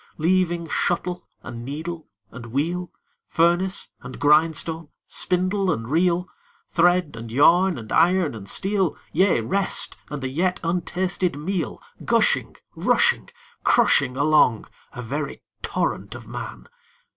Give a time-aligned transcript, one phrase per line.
[0.17, 2.89] Leaving shuttle, and needle, and wheel,
[3.27, 6.27] Furnace, and grindstone, spindle, and reel,
[6.67, 12.55] Thread, and yarn, and iron, and steel Yea, rest and the yet untasted meal Gushing,
[12.75, 13.29] rushing,
[13.63, 16.67] crushing along, A very torrent of Man!